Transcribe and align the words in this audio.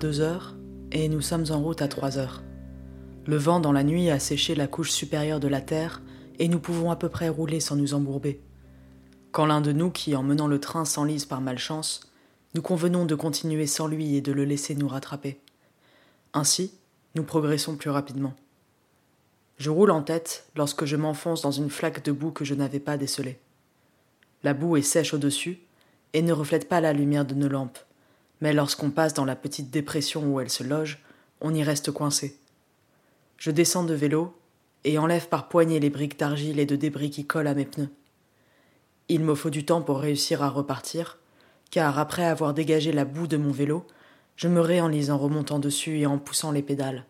2 0.00 0.20
heures 0.20 0.56
et 0.92 1.10
nous 1.10 1.20
sommes 1.20 1.44
en 1.50 1.60
route 1.60 1.82
à 1.82 1.88
3 1.88 2.16
heures. 2.16 2.42
Le 3.26 3.36
vent 3.36 3.60
dans 3.60 3.70
la 3.70 3.84
nuit 3.84 4.08
a 4.08 4.18
séché 4.18 4.54
la 4.54 4.66
couche 4.66 4.90
supérieure 4.90 5.40
de 5.40 5.46
la 5.46 5.60
terre 5.60 6.00
et 6.38 6.48
nous 6.48 6.58
pouvons 6.58 6.90
à 6.90 6.96
peu 6.96 7.10
près 7.10 7.28
rouler 7.28 7.60
sans 7.60 7.76
nous 7.76 7.92
embourber. 7.92 8.40
Quand 9.30 9.44
l'un 9.44 9.60
de 9.60 9.72
nous 9.72 9.90
qui, 9.90 10.16
en 10.16 10.22
menant 10.22 10.48
le 10.48 10.58
train, 10.58 10.86
s'enlise 10.86 11.26
par 11.26 11.42
malchance, 11.42 12.00
nous 12.54 12.62
convenons 12.62 13.04
de 13.04 13.14
continuer 13.14 13.66
sans 13.66 13.88
lui 13.88 14.16
et 14.16 14.22
de 14.22 14.32
le 14.32 14.44
laisser 14.46 14.74
nous 14.74 14.88
rattraper. 14.88 15.38
Ainsi, 16.32 16.72
nous 17.14 17.22
progressons 17.22 17.76
plus 17.76 17.90
rapidement. 17.90 18.32
Je 19.58 19.68
roule 19.68 19.90
en 19.90 20.00
tête 20.00 20.46
lorsque 20.56 20.86
je 20.86 20.96
m'enfonce 20.96 21.42
dans 21.42 21.50
une 21.50 21.68
flaque 21.68 22.02
de 22.02 22.12
boue 22.12 22.30
que 22.30 22.46
je 22.46 22.54
n'avais 22.54 22.80
pas 22.80 22.96
décelée. 22.96 23.38
La 24.44 24.54
boue 24.54 24.78
est 24.78 24.82
sèche 24.82 25.12
au-dessus 25.12 25.60
et 26.14 26.22
ne 26.22 26.32
reflète 26.32 26.70
pas 26.70 26.80
la 26.80 26.94
lumière 26.94 27.26
de 27.26 27.34
nos 27.34 27.48
lampes, 27.48 27.78
mais 28.40 28.52
lorsqu'on 28.52 28.90
passe 28.90 29.14
dans 29.14 29.24
la 29.24 29.36
petite 29.36 29.70
dépression 29.70 30.24
où 30.24 30.40
elle 30.40 30.50
se 30.50 30.64
loge, 30.64 31.02
on 31.40 31.54
y 31.54 31.62
reste 31.62 31.90
coincé. 31.90 32.38
Je 33.36 33.50
descends 33.50 33.84
de 33.84 33.94
vélo 33.94 34.36
et 34.84 34.98
enlève 34.98 35.28
par 35.28 35.48
poignée 35.48 35.80
les 35.80 35.90
briques 35.90 36.18
d'argile 36.18 36.58
et 36.58 36.66
de 36.66 36.76
débris 36.76 37.10
qui 37.10 37.26
collent 37.26 37.46
à 37.46 37.54
mes 37.54 37.64
pneus. 37.64 37.90
Il 39.08 39.22
me 39.22 39.34
faut 39.34 39.50
du 39.50 39.64
temps 39.64 39.82
pour 39.82 40.00
réussir 40.00 40.42
à 40.42 40.48
repartir, 40.48 41.18
car 41.70 41.98
après 41.98 42.24
avoir 42.24 42.54
dégagé 42.54 42.92
la 42.92 43.04
boue 43.04 43.26
de 43.26 43.36
mon 43.36 43.50
vélo, 43.50 43.86
je 44.36 44.48
me 44.48 44.60
réenlise 44.60 45.10
en 45.10 45.18
remontant 45.18 45.58
dessus 45.58 45.98
et 45.98 46.06
en 46.06 46.18
poussant 46.18 46.52
les 46.52 46.62
pédales. 46.62 47.04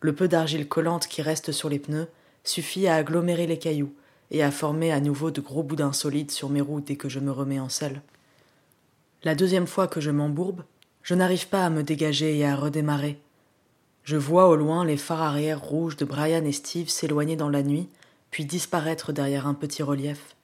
Le 0.00 0.14
peu 0.14 0.28
d'argile 0.28 0.68
collante 0.68 1.06
qui 1.06 1.22
reste 1.22 1.52
sur 1.52 1.68
les 1.68 1.78
pneus 1.78 2.08
suffit 2.44 2.88
à 2.88 2.96
agglomérer 2.96 3.46
les 3.46 3.58
cailloux 3.58 3.94
et 4.30 4.42
à 4.42 4.50
former 4.50 4.92
à 4.92 5.00
nouveau 5.00 5.30
de 5.30 5.40
gros 5.40 5.62
boudins 5.62 5.92
solides 5.92 6.30
sur 6.30 6.48
mes 6.48 6.60
roues 6.60 6.80
dès 6.80 6.96
que 6.96 7.08
je 7.08 7.20
me 7.20 7.30
remets 7.30 7.60
en 7.60 7.68
selle. 7.68 8.02
La 9.24 9.36
deuxième 9.36 9.68
fois 9.68 9.86
que 9.86 10.00
je 10.00 10.10
m'embourbe, 10.10 10.64
je 11.04 11.14
n'arrive 11.14 11.46
pas 11.46 11.64
à 11.64 11.70
me 11.70 11.84
dégager 11.84 12.36
et 12.36 12.44
à 12.44 12.56
redémarrer. 12.56 13.20
Je 14.02 14.16
vois 14.16 14.48
au 14.48 14.56
loin 14.56 14.84
les 14.84 14.96
phares 14.96 15.22
arrière 15.22 15.62
rouges 15.62 15.96
de 15.96 16.04
Brian 16.04 16.44
et 16.44 16.50
Steve 16.50 16.88
s'éloigner 16.88 17.36
dans 17.36 17.48
la 17.48 17.62
nuit, 17.62 17.88
puis 18.32 18.44
disparaître 18.44 19.12
derrière 19.12 19.46
un 19.46 19.54
petit 19.54 19.84
relief. 19.84 20.34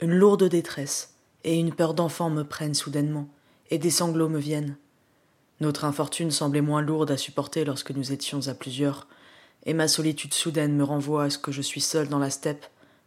Une 0.00 0.14
lourde 0.14 0.44
détresse 0.44 1.16
et 1.44 1.58
une 1.58 1.74
peur 1.74 1.92
d'enfant 1.92 2.30
me 2.30 2.44
prennent 2.44 2.74
soudainement, 2.74 3.28
et 3.68 3.76
des 3.76 3.90
sanglots 3.90 4.30
me 4.30 4.38
viennent. 4.38 4.76
Notre 5.60 5.84
infortune 5.84 6.30
semblait 6.30 6.62
moins 6.62 6.80
lourde 6.80 7.10
à 7.10 7.18
supporter 7.18 7.66
lorsque 7.66 7.90
nous 7.90 8.10
étions 8.10 8.48
à 8.48 8.54
plusieurs, 8.54 9.06
et 9.66 9.74
ma 9.74 9.86
solitude 9.86 10.32
soudaine 10.32 10.74
me 10.74 10.84
renvoie 10.84 11.24
à 11.24 11.30
ce 11.30 11.36
que 11.36 11.52
je 11.52 11.60
suis 11.60 11.82
seul 11.82 12.08
dans 12.08 12.18
la 12.18 12.30
steppe, 12.30 12.64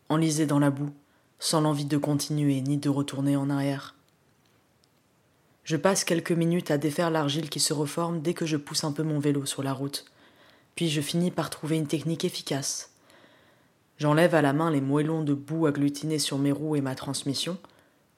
enlisé 0.09 0.45
dans 0.45 0.59
la 0.59 0.69
boue, 0.69 0.93
sans 1.39 1.61
l'envie 1.61 1.85
de 1.85 1.97
continuer 1.97 2.61
ni 2.61 2.77
de 2.77 2.89
retourner 2.89 3.35
en 3.35 3.49
arrière. 3.49 3.94
Je 5.65 5.77
passe 5.77 6.03
quelques 6.03 6.31
minutes 6.31 6.69
à 6.69 6.77
défaire 6.77 7.09
l'argile 7.09 7.49
qui 7.49 7.59
se 7.59 7.73
reforme 7.73 8.21
dès 8.21 8.35
que 8.35 8.45
je 8.45 8.55
pousse 8.55 8.83
un 8.83 8.91
peu 8.91 9.01
mon 9.01 9.17
vélo 9.17 9.47
sur 9.47 9.63
la 9.63 9.73
route, 9.73 10.05
puis 10.75 10.89
je 10.89 11.01
finis 11.01 11.31
par 11.31 11.49
trouver 11.49 11.75
une 11.75 11.87
technique 11.87 12.23
efficace. 12.23 12.91
J'enlève 13.97 14.35
à 14.35 14.43
la 14.43 14.53
main 14.53 14.69
les 14.69 14.79
moellons 14.79 15.23
de 15.23 15.33
boue 15.33 15.65
agglutinés 15.65 16.19
sur 16.19 16.37
mes 16.37 16.51
roues 16.51 16.75
et 16.75 16.81
ma 16.81 16.93
transmission, 16.93 17.57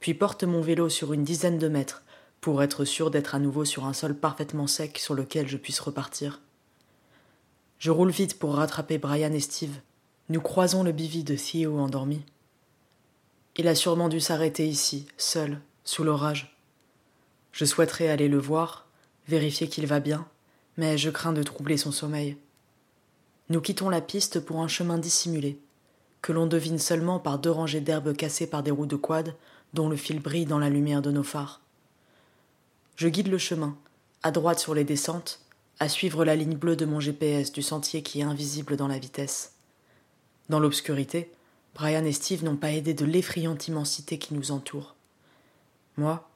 puis 0.01 0.13
porte 0.13 0.43
mon 0.43 0.59
vélo 0.59 0.89
sur 0.89 1.13
une 1.13 1.23
dizaine 1.23 1.57
de 1.57 1.69
mètres 1.69 2.03
pour 2.41 2.61
être 2.61 2.83
sûr 2.83 3.11
d'être 3.11 3.33
à 3.33 3.39
nouveau 3.39 3.63
sur 3.63 3.85
un 3.85 3.93
sol 3.93 4.13
parfaitement 4.13 4.67
sec 4.67 4.97
sur 4.97 5.13
lequel 5.13 5.47
je 5.47 5.55
puisse 5.55 5.79
repartir. 5.79 6.41
Je 7.79 7.91
roule 7.91 8.11
vite 8.11 8.37
pour 8.39 8.55
rattraper 8.55 8.97
Brian 8.97 9.31
et 9.31 9.39
Steve. 9.39 9.79
Nous 10.27 10.41
croisons 10.41 10.83
le 10.83 10.91
bivy 10.91 11.23
de 11.23 11.37
Theo 11.37 11.79
endormi. 11.79 12.23
Il 13.55 13.69
a 13.69 13.75
sûrement 13.75 14.09
dû 14.09 14.19
s'arrêter 14.19 14.67
ici, 14.67 15.07
seul, 15.15 15.61
sous 15.85 16.03
l'orage. 16.03 16.56
Je 17.57 17.65
souhaiterais 17.65 18.07
aller 18.07 18.27
le 18.27 18.37
voir, 18.37 18.85
vérifier 19.27 19.67
qu'il 19.67 19.87
va 19.87 19.99
bien, 19.99 20.27
mais 20.77 20.95
je 20.95 21.09
crains 21.09 21.33
de 21.33 21.41
troubler 21.41 21.75
son 21.75 21.91
sommeil. 21.91 22.37
Nous 23.49 23.61
quittons 23.61 23.89
la 23.89 23.99
piste 23.99 24.39
pour 24.39 24.61
un 24.61 24.67
chemin 24.67 24.99
dissimulé 24.99 25.59
que 26.21 26.31
l'on 26.31 26.45
devine 26.45 26.77
seulement 26.77 27.17
par 27.17 27.39
deux 27.39 27.49
rangées 27.49 27.81
d'herbes 27.81 28.15
cassées 28.15 28.45
par 28.45 28.61
des 28.61 28.69
roues 28.69 28.85
de 28.85 28.95
quad 28.95 29.33
dont 29.73 29.89
le 29.89 29.95
fil 29.95 30.19
brille 30.19 30.45
dans 30.45 30.59
la 30.59 30.69
lumière 30.69 31.01
de 31.01 31.09
nos 31.09 31.23
phares. 31.23 31.61
Je 32.95 33.07
guide 33.07 33.29
le 33.29 33.39
chemin, 33.39 33.75
à 34.21 34.29
droite 34.29 34.59
sur 34.59 34.75
les 34.75 34.83
descentes, 34.83 35.39
à 35.79 35.89
suivre 35.89 36.25
la 36.25 36.35
ligne 36.35 36.57
bleue 36.57 36.75
de 36.75 36.85
mon 36.85 36.99
GPS 36.99 37.51
du 37.51 37.63
sentier 37.63 38.03
qui 38.03 38.19
est 38.19 38.23
invisible 38.23 38.77
dans 38.77 38.87
la 38.87 38.99
vitesse. 38.99 39.53
Dans 40.49 40.59
l'obscurité, 40.59 41.31
Brian 41.73 42.05
et 42.05 42.13
Steve 42.13 42.43
n'ont 42.43 42.55
pas 42.55 42.73
aidé 42.73 42.93
de 42.93 43.05
l'effrayante 43.05 43.67
immensité 43.67 44.19
qui 44.19 44.35
nous 44.35 44.51
entoure. 44.51 44.93
Moi, 45.97 46.26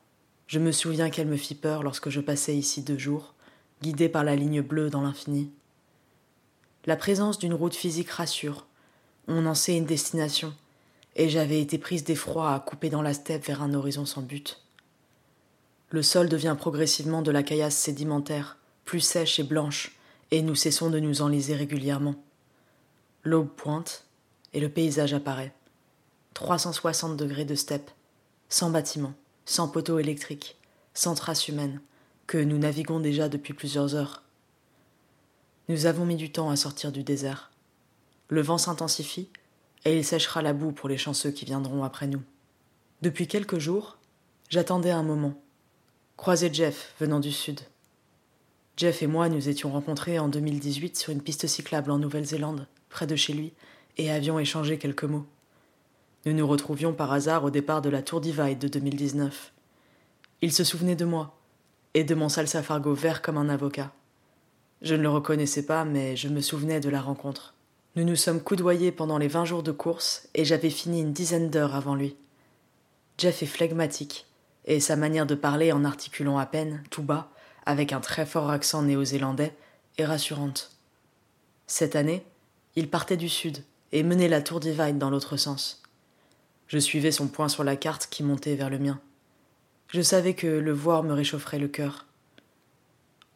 je 0.52 0.60
me 0.60 0.74
souviens 0.74 1.10
qu'elle 1.10 1.30
me 1.30 1.38
fit 1.38 1.56
peur 1.56 1.82
lorsque 1.82 2.10
je 2.10 2.20
passais 2.20 2.54
ici 2.54 2.82
deux 2.82 2.98
jours, 2.98 3.36
guidé 3.82 4.10
par 4.10 4.26
la 4.26 4.36
ligne 4.36 4.62
bleue 4.62 4.90
dans 4.90 5.00
l'infini. 5.00 5.50
La 6.86 6.98
présence 6.98 7.40
d'une 7.40 7.54
route 7.54 7.74
physique 7.74 8.10
rassure, 8.10 8.68
on 9.30 9.46
en 9.46 9.56
sait 9.56 9.78
une 9.78 9.86
destination, 9.86 10.54
et 11.16 11.30
j'avais 11.30 11.62
été 11.62 11.78
prise 11.78 12.04
d'effroi 12.04 12.54
à 12.54 12.60
couper 12.60 12.90
dans 12.90 13.02
la 13.02 13.14
steppe 13.14 13.46
vers 13.46 13.64
un 13.64 13.74
horizon 13.74 14.06
sans 14.06 14.24
but. 14.24 14.62
Le 15.90 16.04
sol 16.04 16.28
devient 16.28 16.58
progressivement 16.60 17.22
de 17.22 17.32
la 17.32 17.44
caillasse 17.44 17.78
sédimentaire, 17.78 18.58
plus 18.84 19.00
sèche 19.00 19.40
et 19.40 19.44
blanche, 19.44 19.96
et 20.32 20.42
nous 20.42 20.56
cessons 20.56 20.90
de 20.90 21.00
nous 21.00 21.22
enliser 21.22 21.56
régulièrement. 21.56 22.16
L'aube 23.24 23.48
pointe, 23.48 24.04
et 24.52 24.60
le 24.60 24.68
paysage 24.68 25.14
apparaît. 25.14 25.54
360 26.34 27.16
degrés 27.16 27.46
de 27.46 27.56
steppe, 27.56 27.90
sans 28.50 28.70
bâtiments, 28.70 29.14
sans 29.52 29.68
poteaux 29.68 30.00
électriques, 30.00 30.56
sans 30.94 31.14
traces 31.14 31.50
humaines, 31.50 31.82
que 32.26 32.38
nous 32.38 32.58
naviguons 32.58 33.02
déjà 33.02 33.28
depuis 33.28 33.54
plusieurs 33.54 33.96
heures. 33.96 34.24
Nous 35.68 35.88
avons 35.88 36.06
mis 36.06 36.16
du 36.16 36.32
temps 36.32 36.50
à 36.50 36.56
sortir 36.56 36.94
du 36.94 37.04
désert. 37.04 37.52
Le 38.30 38.42
vent 38.42 38.58
s'intensifie 38.58 39.28
et 39.84 39.98
il 39.98 40.06
séchera 40.06 40.42
la 40.42 40.54
boue 40.54 40.72
pour 40.72 40.88
les 40.88 40.98
chanceux 40.98 41.32
qui 41.32 41.44
viendront 41.44 41.84
après 41.84 42.08
nous. 42.08 42.22
Depuis 43.02 43.28
quelques 43.28 43.60
jours, 43.60 43.98
j'attendais 44.48 44.92
un 44.92 45.04
moment. 45.04 45.34
Croiser 46.16 46.54
Jeff 46.54 46.94
venant 47.02 47.20
du 47.20 47.34
sud. 47.34 47.60
Jeff 48.78 49.04
et 49.04 49.08
moi 49.08 49.28
nous 49.28 49.50
étions 49.50 49.70
rencontrés 49.70 50.18
en 50.18 50.30
2018 50.30 50.98
sur 50.98 51.12
une 51.12 51.22
piste 51.22 51.48
cyclable 51.48 51.92
en 51.92 51.98
Nouvelle-Zélande, 52.00 52.68
près 52.88 53.06
de 53.06 53.18
chez 53.18 53.34
lui, 53.34 53.52
et 53.98 54.12
avions 54.12 54.40
échangé 54.40 54.78
quelques 54.78 55.04
mots. 55.04 55.26
Nous 56.24 56.34
nous 56.34 56.46
retrouvions 56.48 56.94
par 56.94 57.12
hasard 57.12 57.44
au 57.44 57.50
départ 57.50 57.82
de 57.82 57.90
la 57.90 58.04
Tour 58.04 58.22
Divide 58.22 58.60
de 58.60 58.68
2019. 58.68 59.54
Il 60.44 60.54
se 60.54 60.64
souvenait 60.64 60.96
de 60.96 61.06
moi, 61.06 61.36
et 61.96 62.04
de 62.04 62.14
mon 62.14 62.30
salsa 62.30 62.62
fargo 62.62 62.94
vert 62.94 63.24
comme 63.24 63.38
un 63.38 63.50
avocat. 63.50 63.92
Je 64.84 64.94
ne 64.94 65.02
le 65.02 65.10
reconnaissais 65.10 65.66
pas, 65.66 65.84
mais 65.84 66.16
je 66.16 66.28
me 66.28 66.42
souvenais 66.42 66.80
de 66.80 66.90
la 66.90 67.02
rencontre. 67.02 67.56
Nous 67.96 68.04
nous 68.04 68.16
sommes 68.16 68.40
coudoyés 68.40 68.92
pendant 68.92 69.18
les 69.18 69.28
vingt 69.28 69.46
jours 69.46 69.64
de 69.64 69.72
course 69.72 70.30
et 70.36 70.46
j'avais 70.46 70.70
fini 70.70 71.02
une 71.02 71.12
dizaine 71.12 71.50
d'heures 71.50 71.76
avant 71.76 71.96
lui. 71.96 72.16
Jeff 73.18 73.42
est 73.42 73.48
flegmatique, 73.48 74.28
et 74.66 74.80
sa 74.80 74.96
manière 74.96 75.26
de 75.26 75.34
parler 75.34 75.72
en 75.72 75.84
articulant 75.84 76.38
à 76.38 76.46
peine, 76.46 76.84
tout 76.92 77.04
bas, 77.04 77.32
avec 77.66 77.94
un 77.94 78.00
très 78.00 78.28
fort 78.28 78.52
accent 78.52 78.84
néo-zélandais, 78.84 79.56
est 79.98 80.06
rassurante. 80.06 80.72
Cette 81.66 81.96
année, 81.96 82.24
il 82.76 82.92
partait 82.92 83.18
du 83.18 83.28
sud 83.28 83.64
et 83.92 84.04
menait 84.04 84.30
la 84.30 84.44
tour 84.44 84.60
Divide 84.60 85.00
dans 85.00 85.10
l'autre 85.10 85.36
sens. 85.36 85.81
Je 86.72 86.80
suivais 86.80 87.12
son 87.12 87.28
point 87.28 87.50
sur 87.50 87.66
la 87.66 87.76
carte 87.76 88.08
qui 88.10 88.24
montait 88.24 88.56
vers 88.56 88.70
le 88.70 88.80
mien. 88.80 89.02
Je 89.90 90.02
savais 90.02 90.36
que 90.36 90.48
le 90.48 90.72
voir 90.72 91.04
me 91.04 91.12
réchaufferait 91.12 91.60
le 91.60 91.68
cœur. 91.68 92.06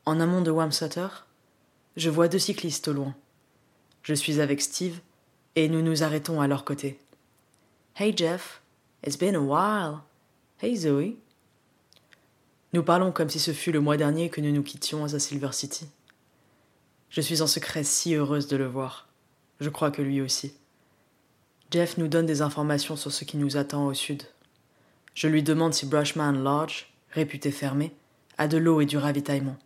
En 0.05 0.21
amont 0.21 0.41
de 0.41 0.51
Wamsutter, 0.51 1.09
je 1.97 2.09
vois 2.09 2.29
deux 2.29 2.39
cyclistes 2.39 2.87
au 2.87 2.93
loin. 2.93 3.13
Je 4.03 4.13
suis 4.13 4.39
avec 4.39 4.61
Steve 4.61 5.01
et 5.57 5.67
nous 5.67 5.81
nous 5.81 6.01
arrêtons 6.01 6.39
à 6.39 6.47
leur 6.47 6.63
côté. 6.63 6.97
Hey 7.97 8.15
Jeff, 8.15 8.61
it's 9.05 9.17
been 9.17 9.35
a 9.35 9.41
while. 9.41 9.97
Hey 10.61 10.77
Zoe. 10.77 11.17
Nous 12.71 12.83
parlons 12.83 13.11
comme 13.11 13.29
si 13.29 13.39
ce 13.39 13.51
fût 13.51 13.73
le 13.73 13.81
mois 13.81 13.97
dernier 13.97 14.29
que 14.29 14.39
nous 14.39 14.53
nous 14.53 14.63
quittions 14.63 15.03
à 15.03 15.19
Silver 15.19 15.51
City. 15.51 15.89
Je 17.09 17.19
suis 17.19 17.41
en 17.41 17.47
secret 17.47 17.83
si 17.83 18.15
heureuse 18.15 18.47
de 18.47 18.55
le 18.55 18.67
voir. 18.67 19.09
Je 19.59 19.69
crois 19.69 19.91
que 19.91 20.01
lui 20.01 20.21
aussi. 20.21 20.53
Jeff 21.75 21.97
nous 21.97 22.07
donne 22.07 22.25
des 22.25 22.41
informations 22.41 22.95
sur 22.95 23.11
ce 23.11 23.25
qui 23.25 23.35
nous 23.35 23.57
attend 23.57 23.85
au 23.85 23.93
sud. 23.93 24.23
Je 25.13 25.27
lui 25.27 25.43
demande 25.43 25.73
si 25.73 25.85
Brushman 25.85 26.41
Lodge, 26.41 26.85
réputé 27.11 27.51
fermé, 27.51 27.93
a 28.37 28.47
de 28.47 28.55
l'eau 28.55 28.79
et 28.79 28.85
du 28.85 28.97
ravitaillement. 28.97 29.57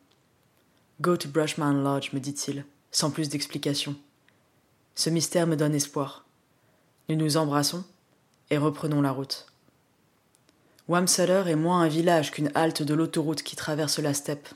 Go 1.02 1.18
to 1.18 1.30
Brushman 1.30 1.84
Lodge, 1.84 2.12
me 2.14 2.20
dit-il, 2.20 2.66
sans 2.90 3.12
plus 3.12 3.30
d'explications. 3.30 3.96
Ce 4.96 5.12
mystère 5.12 5.46
me 5.46 5.56
donne 5.56 5.76
espoir. 5.76 6.26
Nous 7.10 7.16
nous 7.16 7.38
embrassons 7.38 7.84
et 8.50 8.58
reprenons 8.58 9.04
la 9.04 9.12
route. 9.12 9.46
Wamsutter 10.88 11.44
est 11.46 11.56
moins 11.56 11.82
un 11.82 11.90
village 11.90 12.32
qu'une 12.32 12.50
halte 12.56 12.82
de 12.82 12.96
l'autoroute 12.96 13.44
qui 13.44 13.56
traverse 13.56 14.00
la 14.00 14.16
steppe. 14.16 14.50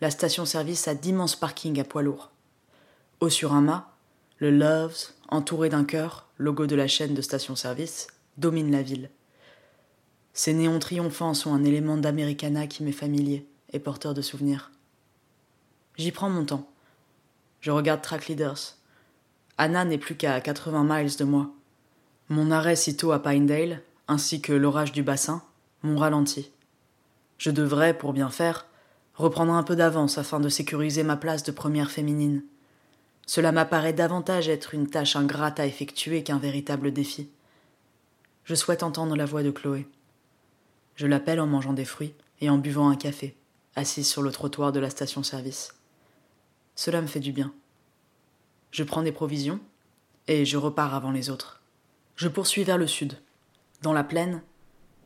La 0.00 0.10
station-service 0.10 0.88
a 0.88 0.94
d'immenses 0.94 1.36
parkings 1.36 1.78
à 1.78 1.84
poids 1.84 2.02
lourds. 2.02 2.30
Haut 3.20 3.28
sur 3.28 3.52
un 3.52 3.60
mât, 3.60 3.95
le 4.38 4.50
Loves, 4.50 5.12
entouré 5.28 5.70
d'un 5.70 5.84
cœur, 5.84 6.28
logo 6.36 6.66
de 6.66 6.76
la 6.76 6.86
chaîne 6.86 7.14
de 7.14 7.22
station-service, 7.22 8.08
domine 8.36 8.70
la 8.70 8.82
ville. 8.82 9.10
Ces 10.34 10.52
néons 10.52 10.78
triomphants 10.78 11.32
sont 11.32 11.54
un 11.54 11.64
élément 11.64 11.96
d'Americana 11.96 12.66
qui 12.66 12.82
m'est 12.82 12.92
familier 12.92 13.48
et 13.72 13.78
porteur 13.78 14.12
de 14.12 14.20
souvenirs. 14.20 14.70
J'y 15.96 16.12
prends 16.12 16.28
mon 16.28 16.44
temps. 16.44 16.68
Je 17.60 17.70
regarde 17.70 18.02
Track 18.02 18.28
Leaders. 18.28 18.76
Anna 19.56 19.86
n'est 19.86 19.96
plus 19.96 20.16
qu'à 20.16 20.38
80 20.42 20.84
miles 20.84 21.16
de 21.16 21.24
moi. 21.24 21.50
Mon 22.28 22.50
arrêt 22.50 22.76
sitôt 22.76 23.12
à 23.12 23.22
Pinedale, 23.22 23.82
ainsi 24.06 24.42
que 24.42 24.52
l'orage 24.52 24.92
du 24.92 25.02
bassin, 25.02 25.42
m'ont 25.82 25.96
ralenti. 25.96 26.50
Je 27.38 27.50
devrais, 27.50 27.96
pour 27.96 28.12
bien 28.12 28.28
faire, 28.28 28.66
reprendre 29.14 29.54
un 29.54 29.62
peu 29.62 29.76
d'avance 29.76 30.18
afin 30.18 30.40
de 30.40 30.50
sécuriser 30.50 31.02
ma 31.02 31.16
place 31.16 31.42
de 31.42 31.52
première 31.52 31.90
féminine. 31.90 32.42
Cela 33.26 33.50
m'apparaît 33.50 33.92
davantage 33.92 34.48
être 34.48 34.72
une 34.72 34.88
tâche 34.88 35.16
ingrate 35.16 35.58
à 35.58 35.66
effectuer 35.66 36.22
qu'un 36.22 36.38
véritable 36.38 36.92
défi. 36.92 37.28
Je 38.44 38.54
souhaite 38.54 38.84
entendre 38.84 39.16
la 39.16 39.26
voix 39.26 39.42
de 39.42 39.50
Chloé. 39.50 39.88
Je 40.94 41.08
l'appelle 41.08 41.40
en 41.40 41.46
mangeant 41.46 41.72
des 41.72 41.84
fruits 41.84 42.14
et 42.40 42.48
en 42.48 42.58
buvant 42.58 42.88
un 42.88 42.96
café, 42.96 43.36
assise 43.74 44.08
sur 44.08 44.22
le 44.22 44.30
trottoir 44.30 44.70
de 44.70 44.78
la 44.78 44.90
station-service. 44.90 45.74
Cela 46.76 47.02
me 47.02 47.08
fait 47.08 47.20
du 47.20 47.32
bien. 47.32 47.52
Je 48.70 48.84
prends 48.84 49.02
des 49.02 49.12
provisions 49.12 49.58
et 50.28 50.44
je 50.44 50.56
repars 50.56 50.94
avant 50.94 51.10
les 51.10 51.28
autres. 51.28 51.62
Je 52.14 52.28
poursuis 52.28 52.64
vers 52.64 52.78
le 52.78 52.86
sud. 52.86 53.18
Dans 53.82 53.92
la 53.92 54.04
plaine, 54.04 54.42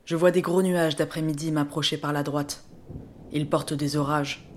je 0.04 0.16
vois 0.16 0.30
des 0.30 0.42
gros 0.42 0.62
nuages 0.62 0.96
d'après-midi 0.96 1.52
m'approcher 1.52 1.96
par 1.96 2.12
la 2.12 2.22
droite. 2.22 2.64
Ils 3.32 3.48
portent 3.48 3.74
des 3.74 3.96
orages, 3.96 4.48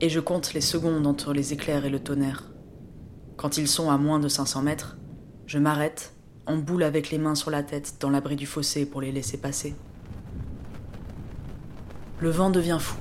et 0.00 0.08
je 0.08 0.20
compte 0.20 0.54
les 0.54 0.60
secondes 0.60 1.06
entre 1.06 1.32
les 1.32 1.52
éclairs 1.52 1.84
et 1.84 1.90
le 1.90 2.02
tonnerre. 2.02 2.51
Quand 3.42 3.56
ils 3.56 3.66
sont 3.66 3.90
à 3.90 3.98
moins 3.98 4.20
de 4.20 4.28
500 4.28 4.62
mètres, 4.62 4.96
je 5.46 5.58
m'arrête, 5.58 6.14
en 6.46 6.58
boule 6.58 6.84
avec 6.84 7.10
les 7.10 7.18
mains 7.18 7.34
sur 7.34 7.50
la 7.50 7.64
tête 7.64 7.96
dans 7.98 8.08
l'abri 8.08 8.36
du 8.36 8.46
fossé 8.46 8.86
pour 8.86 9.00
les 9.00 9.10
laisser 9.10 9.36
passer. 9.36 9.74
Le 12.20 12.30
vent 12.30 12.50
devient 12.50 12.78
fou. 12.78 12.96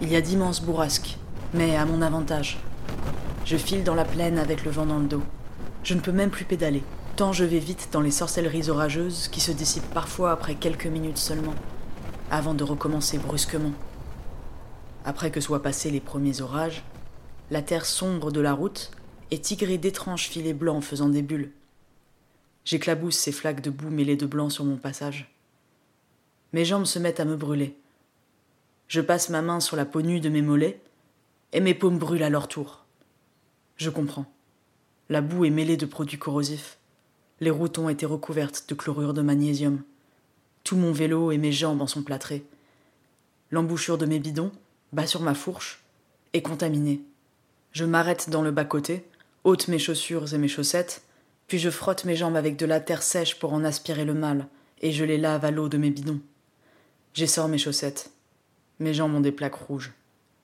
Il 0.00 0.08
y 0.08 0.16
a 0.16 0.22
d'immenses 0.22 0.62
bourrasques, 0.62 1.18
mais 1.52 1.76
à 1.76 1.84
mon 1.84 2.00
avantage. 2.00 2.58
Je 3.44 3.58
file 3.58 3.84
dans 3.84 3.94
la 3.94 4.06
plaine 4.06 4.38
avec 4.38 4.64
le 4.64 4.70
vent 4.70 4.86
dans 4.86 5.00
le 5.00 5.06
dos. 5.06 5.22
Je 5.84 5.92
ne 5.92 6.00
peux 6.00 6.12
même 6.12 6.30
plus 6.30 6.46
pédaler, 6.46 6.82
tant 7.16 7.34
je 7.34 7.44
vais 7.44 7.58
vite 7.58 7.90
dans 7.92 8.00
les 8.00 8.10
sorcelleries 8.10 8.70
orageuses 8.70 9.28
qui 9.28 9.40
se 9.42 9.52
dissipent 9.52 9.92
parfois 9.92 10.32
après 10.32 10.54
quelques 10.54 10.86
minutes 10.86 11.18
seulement, 11.18 11.54
avant 12.30 12.54
de 12.54 12.64
recommencer 12.64 13.18
brusquement. 13.18 13.72
Après 15.04 15.30
que 15.30 15.42
soient 15.42 15.62
passés 15.62 15.90
les 15.90 16.00
premiers 16.00 16.40
orages, 16.40 16.84
la 17.50 17.60
terre 17.60 17.84
sombre 17.84 18.32
de 18.32 18.40
la 18.40 18.54
route 18.54 18.92
est 19.30 19.44
tigrée 19.44 19.78
d'étranges 19.78 20.28
filets 20.28 20.54
blancs 20.54 20.82
faisant 20.82 21.08
des 21.08 21.22
bulles. 21.22 21.50
J'éclabousse 22.64 23.16
ces 23.16 23.32
flaques 23.32 23.60
de 23.60 23.70
boue 23.70 23.90
mêlées 23.90 24.16
de 24.16 24.26
blanc 24.26 24.50
sur 24.50 24.64
mon 24.64 24.76
passage. 24.76 25.32
Mes 26.52 26.64
jambes 26.64 26.86
se 26.86 26.98
mettent 26.98 27.20
à 27.20 27.24
me 27.24 27.36
brûler. 27.36 27.76
Je 28.88 29.00
passe 29.00 29.28
ma 29.28 29.42
main 29.42 29.60
sur 29.60 29.76
la 29.76 29.84
peau 29.84 30.00
nue 30.02 30.20
de 30.20 30.28
mes 30.28 30.42
mollets, 30.42 30.80
et 31.52 31.60
mes 31.60 31.74
paumes 31.74 31.98
brûlent 31.98 32.22
à 32.22 32.30
leur 32.30 32.48
tour. 32.48 32.84
Je 33.76 33.90
comprends. 33.90 34.26
La 35.08 35.20
boue 35.20 35.44
est 35.44 35.50
mêlée 35.50 35.76
de 35.76 35.86
produits 35.86 36.18
corrosifs. 36.18 36.78
Les 37.40 37.50
routes 37.50 37.78
ont 37.78 37.88
été 37.88 38.06
recouvertes 38.06 38.64
de 38.68 38.74
chlorure 38.74 39.14
de 39.14 39.22
magnésium. 39.22 39.82
Tout 40.64 40.76
mon 40.76 40.92
vélo 40.92 41.32
et 41.32 41.38
mes 41.38 41.52
jambes 41.52 41.80
en 41.80 41.86
sont 41.86 42.02
plâtrées. 42.02 42.44
L'embouchure 43.50 43.96
de 43.96 44.06
mes 44.06 44.18
bidons, 44.18 44.52
bas 44.92 45.06
sur 45.06 45.22
ma 45.22 45.34
fourche, 45.34 45.82
est 46.32 46.42
contaminée. 46.42 47.02
Je 47.72 47.84
m'arrête 47.84 48.28
dans 48.28 48.42
le 48.42 48.50
bas-côté, 48.50 49.04
ôte 49.48 49.68
mes 49.68 49.78
chaussures 49.78 50.34
et 50.34 50.38
mes 50.38 50.46
chaussettes, 50.46 51.02
puis 51.46 51.58
je 51.58 51.70
frotte 51.70 52.04
mes 52.04 52.16
jambes 52.16 52.36
avec 52.36 52.56
de 52.56 52.66
la 52.66 52.80
terre 52.80 53.02
sèche 53.02 53.38
pour 53.38 53.54
en 53.54 53.64
aspirer 53.64 54.04
le 54.04 54.12
mal, 54.12 54.46
et 54.82 54.92
je 54.92 55.04
les 55.04 55.16
lave 55.16 55.46
à 55.46 55.50
l'eau 55.50 55.70
de 55.70 55.78
mes 55.78 55.88
bidons. 55.88 56.20
J'essore 57.14 57.48
mes 57.48 57.56
chaussettes. 57.56 58.10
Mes 58.78 58.92
jambes 58.92 59.14
ont 59.14 59.22
des 59.22 59.32
plaques 59.32 59.54
rouges. 59.54 59.94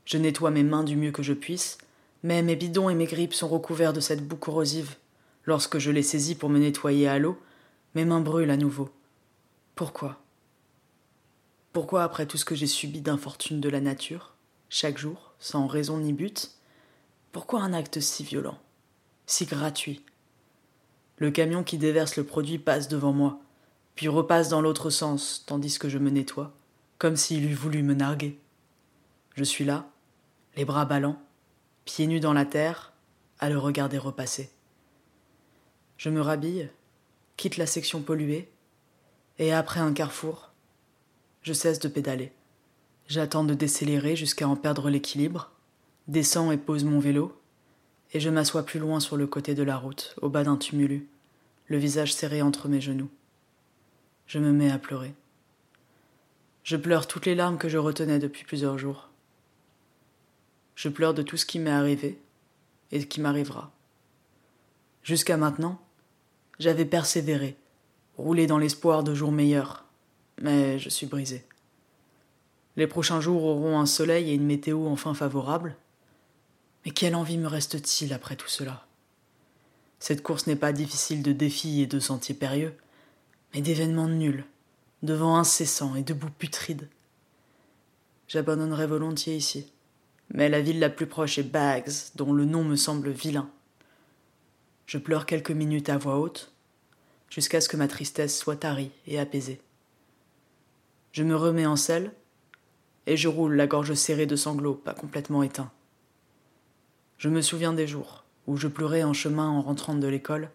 Je 0.06 0.16
nettoie 0.16 0.50
mes 0.50 0.62
mains 0.62 0.84
du 0.84 0.96
mieux 0.96 1.12
que 1.12 1.22
je 1.22 1.34
puisse, 1.34 1.76
mais 2.22 2.42
mes 2.42 2.56
bidons 2.56 2.88
et 2.88 2.94
mes 2.94 3.04
grippes 3.04 3.34
sont 3.34 3.46
recouverts 3.46 3.92
de 3.92 4.00
cette 4.00 4.26
boue 4.26 4.36
corrosive. 4.36 4.96
Lorsque 5.44 5.78
je 5.78 5.90
les 5.90 6.02
saisis 6.02 6.34
pour 6.34 6.48
me 6.48 6.58
nettoyer 6.58 7.06
à 7.06 7.18
l'eau, 7.18 7.38
mes 7.94 8.06
mains 8.06 8.22
brûlent 8.22 8.50
à 8.50 8.56
nouveau. 8.56 8.88
Pourquoi? 9.74 10.18
Pourquoi, 11.74 12.04
après 12.04 12.24
tout 12.24 12.38
ce 12.38 12.46
que 12.46 12.54
j'ai 12.54 12.66
subi 12.66 13.02
d'infortune 13.02 13.60
de 13.60 13.68
la 13.68 13.82
nature, 13.82 14.32
chaque 14.70 14.96
jour, 14.96 15.34
sans 15.38 15.66
raison 15.66 15.98
ni 15.98 16.14
but, 16.14 16.52
pourquoi 17.32 17.60
un 17.60 17.74
acte 17.74 18.00
si 18.00 18.24
violent, 18.24 18.58
si 19.26 19.46
gratuit 19.46 20.04
Le 21.16 21.30
camion 21.30 21.64
qui 21.64 21.78
déverse 21.78 22.16
le 22.16 22.24
produit 22.24 22.58
passe 22.58 22.88
devant 22.88 23.12
moi, 23.12 23.40
puis 23.94 24.08
repasse 24.08 24.48
dans 24.48 24.60
l'autre 24.60 24.90
sens, 24.90 25.44
tandis 25.46 25.78
que 25.78 25.88
je 25.88 25.98
me 25.98 26.10
nettoie, 26.10 26.52
comme 26.98 27.16
s'il 27.16 27.44
eût 27.44 27.54
voulu 27.54 27.82
me 27.82 27.94
narguer. 27.94 28.38
Je 29.34 29.44
suis 29.44 29.64
là, 29.64 29.88
les 30.56 30.64
bras 30.64 30.84
ballants, 30.84 31.20
pieds 31.84 32.06
nus 32.06 32.20
dans 32.20 32.32
la 32.32 32.44
terre, 32.44 32.92
à 33.38 33.48
le 33.48 33.58
regarder 33.58 33.98
repasser. 33.98 34.50
Je 35.96 36.10
me 36.10 36.20
rhabille, 36.20 36.68
quitte 37.36 37.56
la 37.56 37.66
section 37.66 38.02
polluée, 38.02 38.50
et 39.38 39.52
après 39.52 39.80
un 39.80 39.92
carrefour, 39.92 40.52
je 41.42 41.52
cesse 41.52 41.78
de 41.78 41.88
pédaler. 41.88 42.32
J'attends 43.06 43.44
de 43.44 43.54
décélérer 43.54 44.16
jusqu'à 44.16 44.48
en 44.48 44.56
perdre 44.56 44.88
l'équilibre, 44.90 45.50
descends 46.08 46.52
et 46.52 46.56
pose 46.56 46.84
mon 46.84 47.00
vélo, 47.00 47.38
et 48.14 48.20
je 48.20 48.30
m'assois 48.30 48.64
plus 48.64 48.78
loin 48.78 49.00
sur 49.00 49.16
le 49.16 49.26
côté 49.26 49.54
de 49.54 49.64
la 49.64 49.76
route, 49.76 50.14
au 50.22 50.28
bas 50.28 50.44
d'un 50.44 50.56
tumulus, 50.56 51.08
le 51.66 51.78
visage 51.78 52.14
serré 52.14 52.42
entre 52.42 52.68
mes 52.68 52.80
genoux. 52.80 53.10
Je 54.28 54.38
me 54.38 54.52
mets 54.52 54.70
à 54.70 54.78
pleurer. 54.78 55.12
Je 56.62 56.76
pleure 56.76 57.08
toutes 57.08 57.26
les 57.26 57.34
larmes 57.34 57.58
que 57.58 57.68
je 57.68 57.76
retenais 57.76 58.20
depuis 58.20 58.44
plusieurs 58.44 58.78
jours. 58.78 59.08
Je 60.76 60.88
pleure 60.88 61.12
de 61.12 61.22
tout 61.22 61.36
ce 61.36 61.44
qui 61.44 61.58
m'est 61.58 61.70
arrivé 61.70 62.18
et 62.92 63.06
qui 63.06 63.20
m'arrivera. 63.20 63.72
Jusqu'à 65.02 65.36
maintenant, 65.36 65.80
j'avais 66.60 66.84
persévéré, 66.84 67.56
roulé 68.16 68.46
dans 68.46 68.58
l'espoir 68.58 69.02
de 69.02 69.14
jours 69.14 69.32
meilleurs, 69.32 69.84
mais 70.40 70.78
je 70.78 70.88
suis 70.88 71.06
brisé. 71.06 71.44
Les 72.76 72.86
prochains 72.86 73.20
jours 73.20 73.44
auront 73.44 73.78
un 73.78 73.86
soleil 73.86 74.30
et 74.30 74.34
une 74.34 74.46
météo 74.46 74.86
enfin 74.86 75.14
favorables, 75.14 75.76
mais 76.84 76.90
quelle 76.90 77.14
envie 77.14 77.38
me 77.38 77.48
reste-t-il 77.48 78.12
après 78.12 78.36
tout 78.36 78.48
cela? 78.48 78.86
Cette 80.00 80.22
course 80.22 80.46
n'est 80.46 80.56
pas 80.56 80.72
difficile 80.72 81.22
de 81.22 81.32
défis 81.32 81.80
et 81.80 81.86
de 81.86 81.98
sentiers 81.98 82.34
périlleux, 82.34 82.76
mais 83.54 83.62
d'événements 83.62 84.08
nuls, 84.08 84.44
de 85.02 85.14
vents 85.14 85.36
incessants 85.36 85.94
et 85.94 86.02
de 86.02 86.12
boue 86.12 86.30
putride. 86.30 86.88
J'abandonnerai 88.28 88.86
volontiers 88.86 89.36
ici, 89.36 89.72
mais 90.30 90.48
la 90.48 90.60
ville 90.60 90.78
la 90.78 90.90
plus 90.90 91.06
proche 91.06 91.38
est 91.38 91.42
Bags, 91.42 91.90
dont 92.16 92.32
le 92.32 92.44
nom 92.44 92.64
me 92.64 92.76
semble 92.76 93.10
vilain. 93.10 93.48
Je 94.86 94.98
pleure 94.98 95.26
quelques 95.26 95.50
minutes 95.50 95.88
à 95.88 95.96
voix 95.96 96.18
haute, 96.18 96.52
jusqu'à 97.30 97.60
ce 97.60 97.68
que 97.68 97.76
ma 97.76 97.88
tristesse 97.88 98.38
soit 98.38 98.56
tarie 98.56 98.90
et 99.06 99.18
apaisée. 99.18 99.60
Je 101.12 101.22
me 101.22 101.36
remets 101.36 101.66
en 101.66 101.76
selle, 101.76 102.12
et 103.06 103.16
je 103.16 103.28
roule 103.28 103.54
la 103.54 103.66
gorge 103.66 103.94
serrée 103.94 104.26
de 104.26 104.36
sanglots, 104.36 104.74
pas 104.74 104.94
complètement 104.94 105.42
éteints. 105.42 105.70
Je 107.18 107.28
me 107.28 107.42
souviens 107.42 107.72
des 107.72 107.86
jours 107.86 108.24
où 108.46 108.56
je 108.56 108.68
pleurais 108.68 109.04
en 109.04 109.12
chemin 109.12 109.48
en 109.48 109.62
rentrant 109.62 109.94
de 109.94 110.06
l'école, 110.06 110.50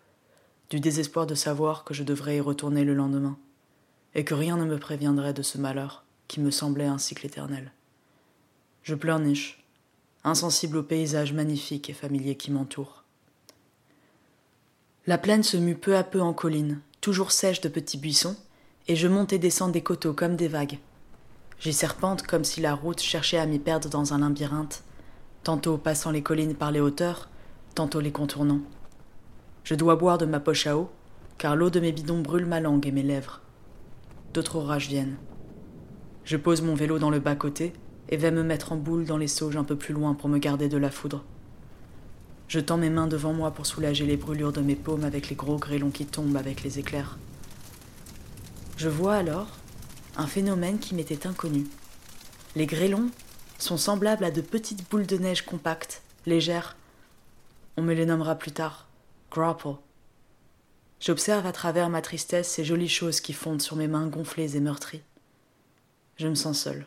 du 0.69 0.79
désespoir 0.79 1.25
de 1.25 1.35
savoir 1.35 1.83
que 1.83 1.93
je 1.93 2.03
devrais 2.03 2.37
y 2.37 2.41
retourner 2.41 2.83
le 2.83 2.93
lendemain, 2.93 3.37
et 4.13 4.23
que 4.23 4.35
rien 4.35 4.57
ne 4.57 4.65
me 4.65 4.77
préviendrait 4.77 5.33
de 5.33 5.41
ce 5.41 5.57
malheur 5.57 6.03
qui 6.27 6.39
me 6.39 6.51
semblait 6.51 6.85
un 6.85 6.99
cycle 6.99 7.25
éternel. 7.25 7.71
Je 8.83 8.95
pleurniche, 8.95 9.63
insensible 10.23 10.77
au 10.77 10.83
paysage 10.83 11.33
magnifique 11.33 11.89
et 11.89 11.93
familier 11.93 12.35
qui 12.35 12.51
m'entoure. 12.51 13.03
La 15.07 15.17
plaine 15.17 15.43
se 15.43 15.57
mue 15.57 15.75
peu 15.75 15.95
à 15.95 16.03
peu 16.03 16.21
en 16.21 16.33
colline, 16.33 16.81
toujours 17.01 17.31
sèche 17.31 17.61
de 17.61 17.69
petits 17.69 17.97
buissons, 17.97 18.37
et 18.87 18.95
je 18.95 19.07
monte 19.07 19.33
et 19.33 19.39
descends 19.39 19.69
des 19.69 19.81
coteaux 19.81 20.13
comme 20.13 20.35
des 20.35 20.47
vagues. 20.47 20.79
J'y 21.59 21.73
serpente 21.73 22.27
comme 22.27 22.43
si 22.43 22.61
la 22.61 22.75
route 22.75 23.01
cherchait 23.01 23.37
à 23.37 23.45
m'y 23.45 23.59
perdre 23.59 23.89
dans 23.89 24.13
un 24.13 24.19
labyrinthe, 24.19 24.83
tantôt 25.43 25.77
passant 25.77 26.11
les 26.11 26.21
collines 26.21 26.55
par 26.55 26.71
les 26.71 26.79
hauteurs, 26.79 27.29
tantôt 27.75 27.99
les 27.99 28.11
contournant. 28.11 28.61
Je 29.63 29.75
dois 29.75 29.95
boire 29.95 30.17
de 30.17 30.25
ma 30.25 30.39
poche 30.39 30.67
à 30.67 30.77
eau, 30.77 30.89
car 31.37 31.55
l'eau 31.55 31.69
de 31.69 31.79
mes 31.79 31.91
bidons 31.91 32.21
brûle 32.21 32.45
ma 32.45 32.59
langue 32.59 32.85
et 32.85 32.91
mes 32.91 33.03
lèvres. 33.03 33.41
D'autres 34.33 34.57
orages 34.57 34.87
viennent. 34.87 35.17
Je 36.25 36.37
pose 36.37 36.61
mon 36.61 36.75
vélo 36.75 36.99
dans 36.99 37.09
le 37.09 37.19
bas-côté 37.19 37.73
et 38.09 38.17
vais 38.17 38.31
me 38.31 38.43
mettre 38.43 38.71
en 38.71 38.75
boule 38.75 39.05
dans 39.05 39.17
les 39.17 39.27
sauges 39.27 39.57
un 39.57 39.63
peu 39.63 39.75
plus 39.75 39.93
loin 39.93 40.13
pour 40.13 40.29
me 40.29 40.37
garder 40.37 40.67
de 40.67 40.77
la 40.77 40.91
foudre. 40.91 41.23
Je 42.47 42.59
tends 42.59 42.77
mes 42.77 42.89
mains 42.89 43.07
devant 43.07 43.33
moi 43.33 43.51
pour 43.51 43.65
soulager 43.65 44.05
les 44.05 44.17
brûlures 44.17 44.51
de 44.51 44.61
mes 44.61 44.75
paumes 44.75 45.03
avec 45.03 45.29
les 45.29 45.35
gros 45.35 45.57
grêlons 45.57 45.91
qui 45.91 46.05
tombent 46.05 46.37
avec 46.37 46.63
les 46.63 46.79
éclairs. 46.79 47.17
Je 48.77 48.89
vois 48.89 49.15
alors 49.15 49.47
un 50.17 50.25
phénomène 50.25 50.79
qui 50.79 50.95
m'était 50.95 51.27
inconnu. 51.27 51.67
Les 52.55 52.65
grêlons 52.65 53.09
sont 53.59 53.77
semblables 53.77 54.23
à 54.23 54.31
de 54.31 54.41
petites 54.41 54.89
boules 54.89 55.07
de 55.07 55.17
neige 55.17 55.45
compactes, 55.45 56.01
légères. 56.25 56.75
On 57.77 57.81
me 57.81 57.93
les 57.93 58.05
nommera 58.05 58.35
plus 58.35 58.51
tard. 58.51 58.87
Grapple. 59.31 59.75
J'observe 60.99 61.45
à 61.45 61.51
travers 61.51 61.89
ma 61.89 62.01
tristesse 62.01 62.49
ces 62.49 62.65
jolies 62.65 62.89
choses 62.89 63.21
qui 63.21 63.33
fondent 63.33 63.61
sur 63.61 63.75
mes 63.75 63.87
mains 63.87 64.07
gonflées 64.07 64.55
et 64.55 64.59
meurtries. 64.59 65.01
Je 66.17 66.27
me 66.27 66.35
sens 66.35 66.59
seul. 66.59 66.85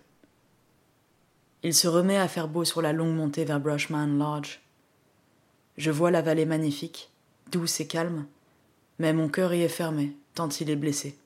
Il 1.63 1.75
se 1.75 1.89
remet 1.89 2.19
à 2.19 2.29
faire 2.29 2.49
beau 2.49 2.65
sur 2.65 2.83
la 2.83 2.93
longue 2.93 3.15
montée 3.15 3.45
vers 3.45 3.61
Brushman 3.61 4.19
Lodge. 4.19 4.61
Je 5.79 5.91
vois 5.91 6.11
la 6.11 6.21
vallée 6.21 6.45
magnifique, 6.45 7.11
douce 7.51 7.81
et 7.81 7.87
calme, 7.87 8.27
mais 8.99 9.13
mon 9.13 9.29
cœur 9.29 9.55
y 9.55 9.63
est 9.63 9.69
fermé, 9.69 10.17
tant 10.35 10.49
il 10.49 10.69
est 10.69 10.77
blessé. 10.77 11.17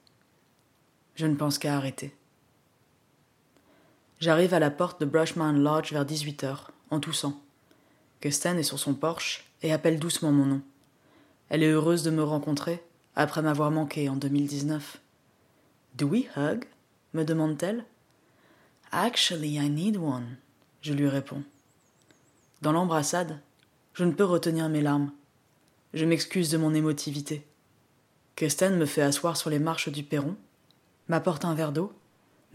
Je 1.14 1.26
ne 1.26 1.34
pense 1.34 1.58
qu'à 1.58 1.76
arrêter. 1.76 2.14
J'arrive 4.18 4.54
à 4.54 4.58
la 4.58 4.70
porte 4.70 5.00
de 5.00 5.04
Brushman 5.04 5.62
Lodge 5.62 5.92
vers 5.92 6.06
18 6.06 6.44
heures, 6.44 6.70
en 6.90 7.00
toussant. 7.00 7.38
Kirsten 8.22 8.58
est 8.58 8.62
sur 8.62 8.78
son 8.78 8.94
porche 8.94 9.44
et 9.62 9.74
appelle 9.74 9.98
doucement 9.98 10.32
mon 10.32 10.46
nom. 10.46 10.62
Elle 11.50 11.62
est 11.62 11.70
heureuse 11.70 12.02
de 12.02 12.10
me 12.10 12.22
rencontrer, 12.22 12.82
après 13.14 13.42
m'avoir 13.42 13.70
manqué 13.70 14.08
en 14.08 14.16
2019. 14.16 14.98
Do 15.96 16.06
we 16.06 16.24
hug? 16.34 16.64
me 17.12 17.24
demande-t-elle. 17.24 17.84
Actually, 18.90 19.56
I 19.56 19.68
need 19.68 19.98
one, 19.98 20.36
je 20.80 20.94
lui 20.94 21.08
réponds. 21.08 21.42
Dans 22.62 22.72
l'embrassade, 22.72 23.38
je 23.92 24.04
ne 24.04 24.12
peux 24.12 24.24
retenir 24.24 24.70
mes 24.70 24.80
larmes. 24.80 25.12
Je 25.92 26.06
m'excuse 26.06 26.50
de 26.50 26.56
mon 26.56 26.72
émotivité. 26.72 27.46
Kirsten 28.34 28.76
me 28.76 28.86
fait 28.86 29.02
asseoir 29.02 29.36
sur 29.36 29.50
les 29.50 29.58
marches 29.58 29.90
du 29.90 30.02
perron, 30.02 30.36
m'apporte 31.08 31.44
un 31.44 31.54
verre 31.54 31.72
d'eau, 31.72 31.92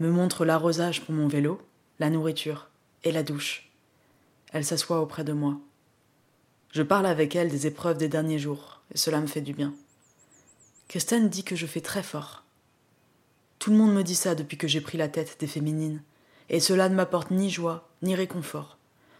me 0.02 0.10
montre 0.10 0.44
l'arrosage 0.44 1.02
pour 1.02 1.14
mon 1.14 1.28
vélo, 1.28 1.60
la 2.00 2.10
nourriture 2.10 2.68
et 3.04 3.12
la 3.12 3.22
douche. 3.22 3.70
Elle 4.52 4.64
s'assoit 4.64 5.00
auprès 5.00 5.22
de 5.22 5.32
moi. 5.32 5.60
Je 6.72 6.82
parle 6.82 7.06
avec 7.06 7.36
elle 7.36 7.50
des 7.50 7.68
épreuves 7.68 7.98
des 7.98 8.08
derniers 8.08 8.40
jours, 8.40 8.80
et 8.92 8.98
cela 8.98 9.20
me 9.20 9.28
fait 9.28 9.40
du 9.40 9.52
bien. 9.52 9.72
Kirsten 10.88 11.28
dit 11.28 11.44
que 11.44 11.54
je 11.54 11.66
fais 11.66 11.80
très 11.80 12.02
fort. 12.02 12.42
Tout 13.60 13.70
le 13.70 13.76
monde 13.76 13.94
me 13.94 14.02
dit 14.02 14.16
ça 14.16 14.34
depuis 14.34 14.58
que 14.58 14.66
j'ai 14.66 14.80
pris 14.80 14.98
la 14.98 15.08
tête 15.08 15.36
des 15.38 15.46
féminines, 15.46 16.02
et 16.48 16.58
cela 16.58 16.88
ne 16.88 16.96
m'apporte 16.96 17.30
ni 17.30 17.48
joie 17.48 17.88
ni 18.02 18.16
réconfort, 18.16 18.78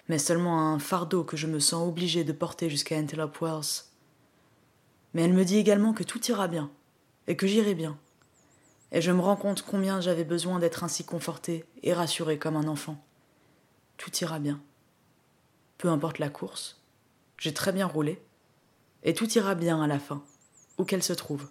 mais 0.09 0.19
seulement 0.19 0.73
un 0.73 0.81
fardeau 0.81 1.23
que 1.23 1.37
je 1.37 1.47
me 1.47 1.61
sens 1.61 1.87
obligée 1.87 2.25
de 2.25 2.33
porter 2.33 2.69
jusqu'à 2.69 2.99
Antelope 2.99 3.41
Wells. 3.41 3.85
Mais 5.15 5.23
elle 5.23 5.33
me 5.33 5.45
dit 5.45 5.59
également 5.59 5.93
que 5.93 6.03
tout 6.03 6.23
ira 6.27 6.49
bien, 6.49 6.73
et 7.29 7.37
que 7.37 7.47
j'irai 7.47 7.77
bien. 7.77 7.97
Et 8.93 9.01
je 9.01 9.11
me 9.11 9.21
rends 9.21 9.37
compte 9.37 9.63
combien 9.63 10.01
j'avais 10.01 10.25
besoin 10.25 10.59
d'être 10.59 10.85
ainsi 10.85 11.05
confortée 11.05 11.65
et 11.83 11.95
rassurée 11.95 12.39
comme 12.39 12.57
un 12.57 12.69
enfant. 12.69 13.03
Tout 13.97 14.15
ira 14.19 14.39
bien. 14.39 14.61
Peu 15.79 15.89
importe 15.89 16.19
la 16.19 16.29
course, 16.29 16.81
j'ai 17.39 17.55
très 17.55 17.73
bien 17.73 17.87
roulé, 17.87 18.23
et 19.03 19.15
tout 19.15 19.29
ira 19.33 19.55
bien 19.55 19.83
à 19.83 19.87
la 19.87 19.99
fin, 19.99 20.23
où 20.79 20.85
qu'elle 20.85 21.03
se 21.03 21.13
trouve. 21.13 21.49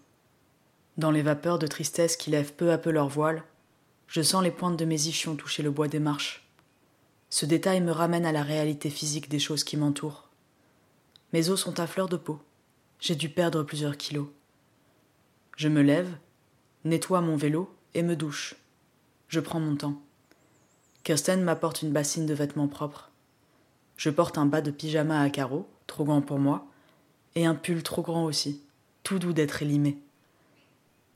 Dans 0.97 1.11
les 1.11 1.21
vapeurs 1.21 1.59
de 1.59 1.67
tristesse 1.67 2.15
qui 2.15 2.29
lèvent 2.29 2.53
peu 2.53 2.71
à 2.71 2.77
peu 2.77 2.91
leur 2.91 3.09
voile, 3.09 3.43
je 4.07 4.21
sens 4.21 4.43
les 4.43 4.51
pointes 4.51 4.77
de 4.77 4.85
mes 4.85 5.07
ischions 5.07 5.35
toucher 5.35 5.63
le 5.63 5.71
bois 5.71 5.87
des 5.87 5.99
marches. 5.99 6.47
Ce 7.29 7.45
détail 7.45 7.81
me 7.81 7.91
ramène 7.91 8.25
à 8.25 8.31
la 8.31 8.43
réalité 8.43 8.89
physique 8.89 9.29
des 9.29 9.39
choses 9.39 9.63
qui 9.63 9.77
m'entourent. 9.77 10.29
Mes 11.33 11.49
os 11.49 11.59
sont 11.59 11.79
à 11.79 11.87
fleur 11.87 12.09
de 12.09 12.17
peau. 12.17 12.39
J'ai 12.99 13.15
dû 13.15 13.29
perdre 13.29 13.63
plusieurs 13.63 13.97
kilos. 13.97 14.27
Je 15.55 15.69
me 15.69 15.81
lève, 15.81 16.13
nettoie 16.85 17.21
mon 17.21 17.35
vélo 17.35 17.73
et 17.93 18.03
me 18.03 18.15
douche. 18.15 18.55
Je 19.27 19.39
prends 19.39 19.59
mon 19.59 19.75
temps. 19.75 20.01
Kirsten 21.03 21.43
m'apporte 21.43 21.81
une 21.81 21.91
bassine 21.91 22.25
de 22.25 22.33
vêtements 22.33 22.67
propres. 22.67 23.09
Je 23.97 24.09
porte 24.09 24.37
un 24.37 24.45
bas 24.45 24.61
de 24.61 24.71
pyjama 24.71 25.21
à 25.21 25.29
carreaux, 25.29 25.67
trop 25.87 26.03
grand 26.03 26.21
pour 26.21 26.39
moi, 26.39 26.67
et 27.35 27.45
un 27.45 27.55
pull 27.55 27.83
trop 27.83 28.01
grand 28.01 28.25
aussi, 28.25 28.61
tout 29.03 29.19
doux 29.19 29.33
d'être 29.33 29.61
élimé. 29.61 29.97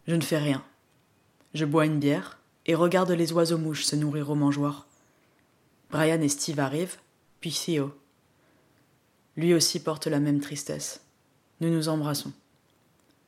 Je 0.07 0.15
ne 0.15 0.21
fais 0.21 0.37
rien. 0.37 0.63
Je 1.53 1.65
bois 1.65 1.85
une 1.85 1.99
bière 1.99 2.39
et 2.65 2.75
regarde 2.75 3.11
les 3.11 3.31
oiseaux 3.31 3.57
mouches 3.57 3.85
se 3.85 3.95
nourrir 3.95 4.29
au 4.29 4.35
mangeoir. 4.35 4.87
Brian 5.89 6.21
et 6.21 6.29
Steve 6.29 6.59
arrivent, 6.59 6.97
puis 7.39 7.51
Theo. 7.51 7.95
Lui 9.37 9.53
aussi 9.53 9.81
porte 9.81 10.07
la 10.07 10.19
même 10.19 10.39
tristesse. 10.39 11.01
Nous 11.61 11.69
nous 11.69 11.89
embrassons. 11.89 12.33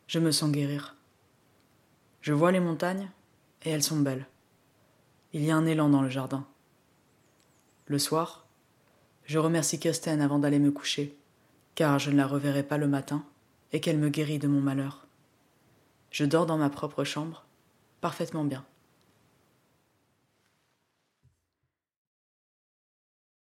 Je 0.07 0.19
me 0.19 0.31
sens 0.31 0.51
guérir. 0.51 0.96
Je 2.27 2.33
vois 2.33 2.51
les 2.51 2.59
montagnes, 2.59 3.09
et 3.63 3.69
elles 3.69 3.83
sont 3.83 4.01
belles. 4.01 4.27
Il 5.31 5.45
y 5.45 5.49
a 5.49 5.55
un 5.55 5.65
élan 5.65 5.87
dans 5.87 6.01
le 6.01 6.09
jardin. 6.09 6.45
Le 7.85 7.97
soir, 7.99 8.45
je 9.23 9.39
remercie 9.39 9.79
Kirsten 9.79 10.19
avant 10.19 10.37
d'aller 10.37 10.59
me 10.59 10.71
coucher, 10.71 11.17
car 11.73 11.99
je 11.99 12.11
ne 12.11 12.17
la 12.17 12.27
reverrai 12.27 12.63
pas 12.63 12.77
le 12.77 12.89
matin, 12.89 13.23
et 13.71 13.79
qu'elle 13.79 13.97
me 13.97 14.09
guérit 14.09 14.39
de 14.39 14.49
mon 14.49 14.59
malheur. 14.59 15.07
Je 16.11 16.25
dors 16.25 16.45
dans 16.45 16.57
ma 16.57 16.69
propre 16.69 17.05
chambre, 17.05 17.45
parfaitement 18.01 18.43
bien. 18.43 18.65